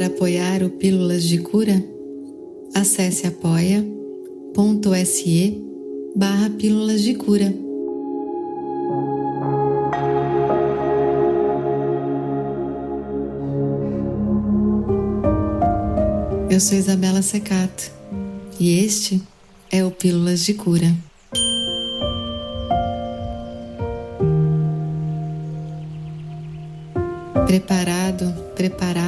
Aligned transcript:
Para 0.00 0.06
apoiar 0.06 0.62
o 0.62 0.70
Pílulas 0.70 1.24
de 1.24 1.36
Cura, 1.36 1.84
acesse 2.74 3.26
apoia.se 3.26 3.84
barra 6.16 6.48
Pílulas 6.48 7.02
de 7.02 7.12
Cura. 7.12 7.54
Eu 16.48 16.58
sou 16.60 16.78
Isabela 16.78 17.20
Secato 17.20 17.92
e 18.58 18.82
este 18.82 19.20
é 19.70 19.84
o 19.84 19.90
Pílulas 19.90 20.46
de 20.46 20.54
Cura. 20.54 20.96
Preparado, 27.46 28.32
preparada 28.54 28.99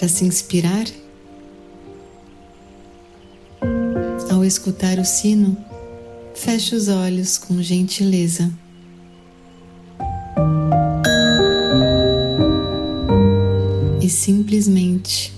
para 0.00 0.08
se 0.08 0.24
inspirar? 0.24 0.86
Ao 4.30 4.42
escutar 4.42 4.98
o 4.98 5.04
sino, 5.04 5.54
feche 6.34 6.74
os 6.74 6.88
olhos 6.88 7.36
com 7.36 7.60
gentileza. 7.60 8.50
E 14.00 14.08
simplesmente 14.08 15.34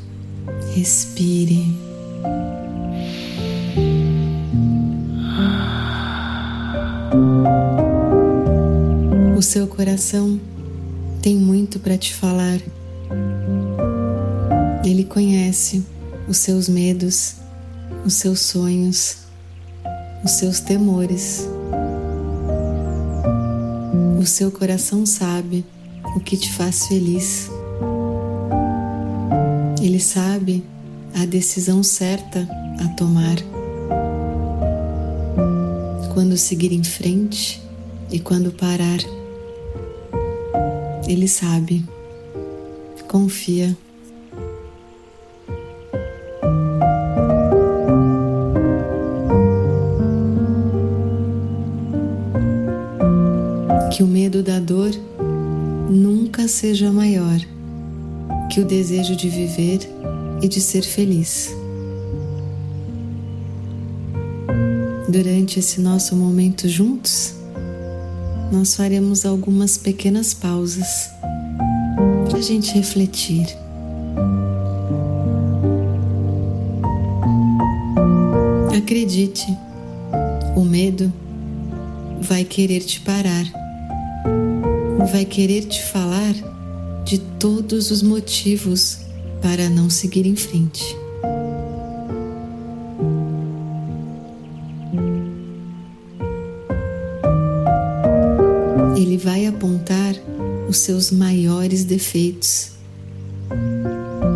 respire. 0.77 1.67
O 9.37 9.43
seu 9.43 9.67
coração 9.67 10.41
tem 11.21 11.35
muito 11.35 11.81
para 11.81 11.99
te 11.99 12.15
falar. 12.15 12.61
Ele 14.85 15.05
conhece 15.05 15.85
os 16.29 16.39
seus 16.39 16.69
medos, 16.69 17.37
os 18.05 18.15
seus 18.15 18.41
sonhos, 18.41 19.19
os 20.25 20.33
seus 20.33 20.61
temores. 20.61 21.47
O 24.21 24.27
seu 24.27 24.51
coração 24.51 25.07
sabe 25.07 25.65
o 26.17 26.21
que 26.21 26.37
te 26.37 26.53
faz 26.53 26.87
feliz. 26.87 27.51
Ele 29.81 30.01
sabe 30.01 30.65
a 31.15 31.27
decisão 31.27 31.83
certa 31.83 32.49
a 32.79 32.89
tomar. 32.97 33.37
Quando 36.13 36.37
seguir 36.37 36.73
em 36.73 36.85
frente 36.85 37.63
e 38.11 38.19
quando 38.19 38.53
parar. 38.53 38.99
Ele 41.07 41.29
sabe. 41.29 41.85
Confia. 43.09 43.77
Seja 56.63 56.93
maior 56.93 57.41
que 58.49 58.61
o 58.61 58.65
desejo 58.65 59.17
de 59.17 59.29
viver 59.29 59.81
e 60.41 60.47
de 60.47 60.61
ser 60.61 60.83
feliz. 60.83 61.51
Durante 65.09 65.59
esse 65.59 65.81
nosso 65.81 66.15
momento 66.15 66.69
juntos, 66.69 67.35
nós 68.53 68.77
faremos 68.77 69.27
algumas 69.27 69.77
pequenas 69.77 70.35
pausas 70.35 71.11
para 72.31 72.39
a 72.39 72.41
gente 72.43 72.73
refletir. 72.75 73.45
Acredite, 78.73 79.49
o 80.55 80.61
medo 80.61 81.13
vai 82.21 82.45
querer 82.45 82.85
te 82.85 83.01
parar, 83.01 83.47
vai 85.11 85.25
querer 85.25 85.65
te 85.65 85.83
falar 85.83 86.12
de 87.05 87.19
todos 87.19 87.91
os 87.91 88.03
motivos 88.03 88.99
para 89.41 89.69
não 89.69 89.91
seguir 89.91 90.27
em 90.27 90.37
frente. 90.37 90.97
Ele 98.97 99.17
vai 99.17 99.47
apontar 99.47 100.15
os 100.69 100.79
seus 100.79 101.11
maiores 101.11 101.85
defeitos, 101.85 102.71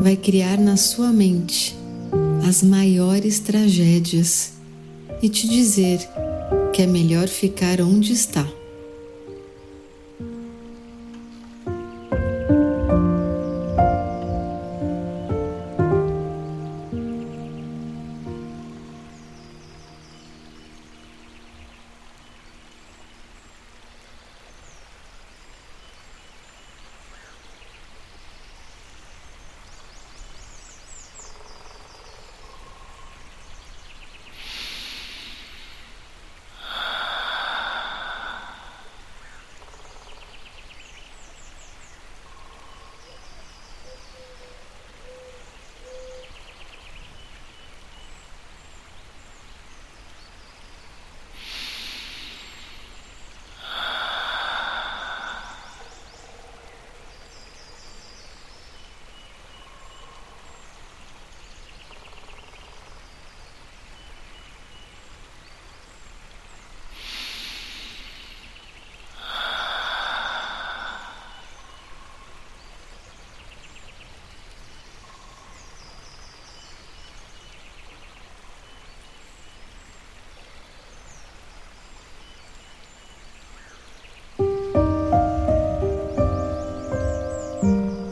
vai 0.02 0.16
criar 0.16 0.58
na 0.58 0.76
sua 0.76 1.12
mente 1.12 1.76
as 2.46 2.62
maiores 2.62 3.40
tragédias 3.40 4.52
e 5.22 5.28
te 5.28 5.48
dizer 5.48 6.00
que 6.72 6.82
é 6.82 6.86
melhor 6.86 7.28
ficar 7.28 7.80
onde 7.80 8.12
está. 8.12 8.46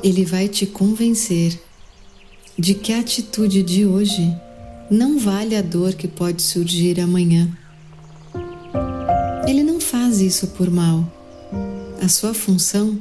Ele 0.04 0.22
vai 0.22 0.48
te 0.48 0.66
convencer 0.66 1.58
de 2.58 2.74
que 2.74 2.92
a 2.92 3.00
atitude 3.00 3.62
de 3.62 3.86
hoje 3.86 4.36
não 4.90 5.18
vale 5.18 5.56
a 5.56 5.62
dor 5.62 5.94
que 5.94 6.06
pode 6.06 6.42
surgir 6.42 7.00
amanhã. 7.00 7.48
Ele 9.48 9.62
não 9.62 9.80
faz 9.80 10.20
isso 10.20 10.48
por 10.48 10.70
mal. 10.70 11.10
A 12.02 12.08
sua 12.08 12.34
função 12.34 12.98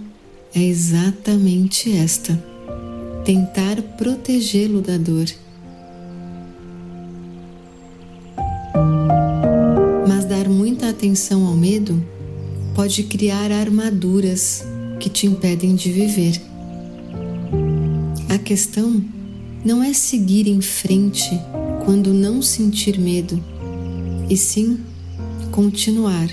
é 0.56 0.62
exatamente 0.64 1.92
esta: 1.92 2.42
tentar 3.26 3.82
protegê-lo 3.98 4.80
da 4.82 4.98
dor. 4.98 5.26
Mas 10.08 10.24
dar 10.24 10.48
muita 10.48 10.88
atenção 10.88 11.46
ao 11.46 11.54
medo 11.54 12.02
pode 12.74 13.04
criar 13.04 13.52
armaduras 13.52 14.64
que 15.02 15.10
te 15.10 15.28
impedem 15.28 15.76
de 15.76 15.92
viver. 15.92 16.53
A 18.44 18.46
questão 18.46 19.02
não 19.64 19.82
é 19.82 19.94
seguir 19.94 20.50
em 20.50 20.60
frente 20.60 21.30
quando 21.86 22.14
não 22.14 22.42
sentir 22.42 23.00
medo, 23.00 23.42
e 24.30 24.36
sim 24.36 24.82
continuar 25.50 26.28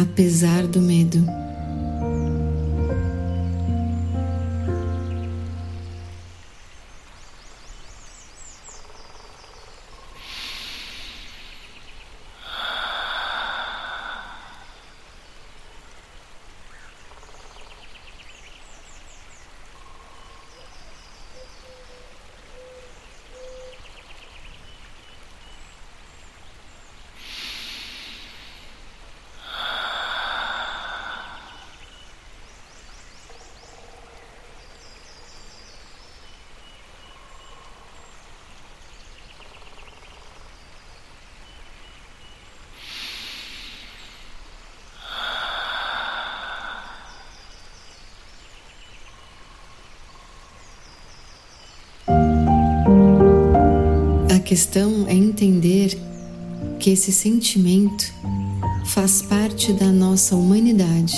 apesar 0.00 0.66
do 0.66 0.80
medo. 0.80 1.22
Questão 54.44 55.06
é 55.08 55.14
entender 55.14 55.98
que 56.78 56.90
esse 56.90 57.10
sentimento 57.10 58.12
faz 58.84 59.22
parte 59.22 59.72
da 59.72 59.90
nossa 59.90 60.36
humanidade 60.36 61.16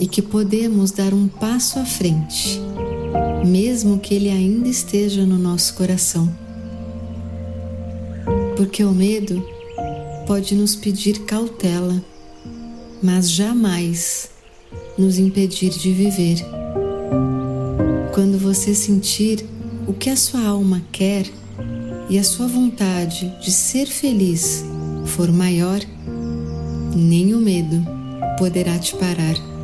e 0.00 0.06
que 0.06 0.20
podemos 0.20 0.90
dar 0.90 1.14
um 1.14 1.28
passo 1.28 1.78
à 1.78 1.84
frente, 1.84 2.60
mesmo 3.46 4.00
que 4.00 4.14
ele 4.14 4.28
ainda 4.28 4.68
esteja 4.68 5.24
no 5.24 5.38
nosso 5.38 5.74
coração. 5.74 6.28
Porque 8.56 8.82
o 8.82 8.90
medo 8.90 9.46
pode 10.26 10.56
nos 10.56 10.74
pedir 10.74 11.20
cautela, 11.20 12.02
mas 13.00 13.30
jamais 13.30 14.28
nos 14.98 15.18
impedir 15.18 15.70
de 15.70 15.92
viver. 15.92 16.44
Quando 18.12 18.38
você 18.38 18.74
sentir 18.74 19.46
o 19.86 19.92
que 19.92 20.10
a 20.10 20.16
sua 20.16 20.42
alma 20.44 20.82
quer 20.90 21.30
e 22.08 22.18
a 22.18 22.24
sua 22.24 22.46
vontade 22.46 23.32
de 23.40 23.50
ser 23.50 23.86
feliz 23.86 24.64
for 25.06 25.32
maior, 25.32 25.80
nem 26.94 27.34
o 27.34 27.38
medo 27.38 27.84
poderá 28.38 28.78
te 28.78 28.94
parar. 28.96 29.55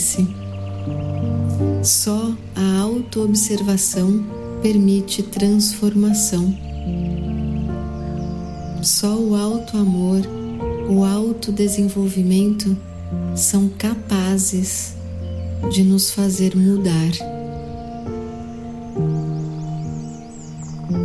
Lembre-se, 0.00 0.26
só 1.84 2.32
a 2.56 2.80
autoobservação 2.80 4.24
permite 4.62 5.22
transformação. 5.22 6.56
Só 8.82 9.14
o 9.14 9.36
auto-amor, 9.36 10.22
o 10.88 11.04
autodesenvolvimento 11.04 12.74
são 13.36 13.68
capazes 13.68 14.94
de 15.70 15.82
nos 15.82 16.10
fazer 16.10 16.56
mudar. 16.56 17.12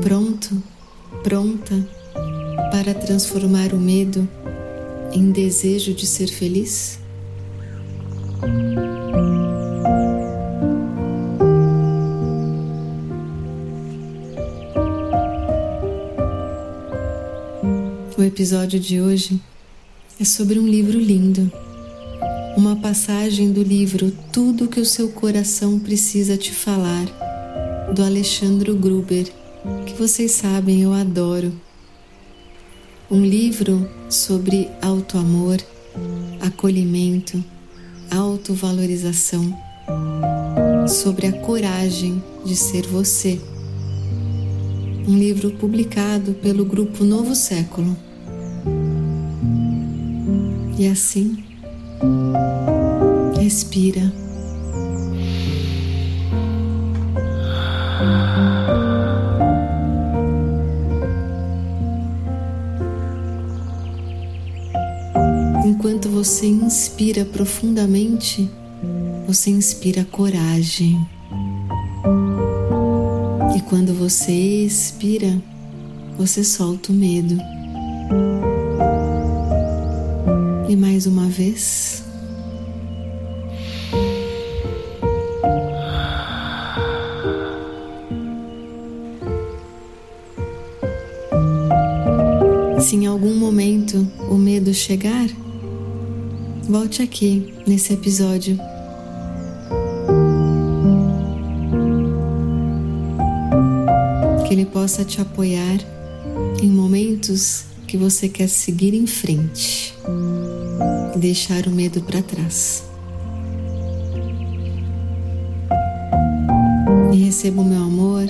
Pronto, 0.01 0.63
pronta 1.21 1.85
para 2.71 2.93
transformar 2.93 3.73
o 3.73 3.77
medo 3.77 4.25
em 5.11 5.31
desejo 5.31 5.93
de 5.93 6.07
ser 6.07 6.27
feliz? 6.27 7.04
O 18.17 18.23
episódio 18.23 18.79
de 18.79 19.01
hoje 19.01 19.41
é 20.17 20.23
sobre 20.23 20.57
um 20.57 20.65
livro 20.65 20.97
lindo, 20.97 21.51
uma 22.55 22.77
passagem 22.77 23.51
do 23.51 23.61
livro 23.61 24.09
Tudo 24.31 24.69
que 24.69 24.79
o 24.79 24.85
seu 24.85 25.09
coração 25.09 25.77
precisa 25.77 26.37
te 26.37 26.53
falar, 26.53 27.05
do 27.93 28.01
Alexandre 28.01 28.71
Gruber, 28.71 29.29
que 29.85 29.93
vocês 29.95 30.31
sabem 30.31 30.83
eu 30.83 30.93
adoro. 30.93 31.51
Um 33.11 33.19
livro 33.19 33.85
sobre 34.09 34.69
autoamor, 34.81 35.57
acolhimento, 36.39 37.43
autovalorização, 38.09 39.53
sobre 40.87 41.27
a 41.27 41.33
coragem 41.33 42.23
de 42.45 42.55
ser 42.55 42.87
você. 42.87 43.41
Um 45.05 45.19
livro 45.19 45.51
publicado 45.51 46.33
pelo 46.35 46.63
grupo 46.63 47.03
Novo 47.03 47.35
Século. 47.35 48.04
E 50.77 50.87
assim, 50.87 51.43
respira. 53.39 54.01
Enquanto 65.65 66.09
você 66.09 66.47
inspira 66.47 67.23
profundamente, 67.23 68.49
você 69.25 69.51
inspira 69.51 70.03
coragem. 70.03 70.99
E 73.55 73.61
quando 73.61 73.93
você 73.93 74.31
expira, 74.65 75.41
você 76.17 76.43
solta 76.43 76.91
o 76.91 76.95
medo. 76.95 77.37
E 80.75 80.77
mais 80.77 81.07
uma 81.07 81.29
vez. 81.29 82.03
Se 92.81 92.97
em 92.97 93.07
algum 93.07 93.35
momento 93.35 94.05
o 94.29 94.35
medo 94.35 94.73
chegar, 94.73 95.29
volte 96.67 97.01
aqui 97.01 97.53
nesse 97.65 97.93
episódio. 97.93 98.57
Que 104.45 104.53
ele 104.53 104.65
possa 104.65 105.05
te 105.05 105.21
apoiar 105.21 105.79
em 106.61 106.69
momentos 106.69 107.63
que 107.87 107.95
você 107.95 108.27
quer 108.27 108.49
seguir 108.49 108.93
em 108.93 109.07
frente 109.07 109.95
e 111.15 111.19
deixar 111.19 111.67
o 111.67 111.71
medo 111.71 112.01
para 112.01 112.21
trás. 112.21 112.83
E 117.13 117.17
receba 117.25 117.61
o 117.61 117.65
meu 117.65 117.81
amor, 117.81 118.25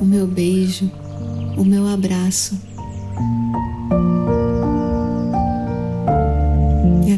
o 0.00 0.04
meu 0.04 0.26
beijo, 0.26 0.90
o 1.56 1.64
meu 1.64 1.86
abraço 1.86 2.58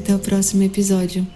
até 0.03 0.17
o 0.17 0.19
próximo 0.19 0.63
episódio. 0.65 1.27